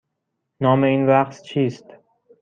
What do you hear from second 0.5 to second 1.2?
نام این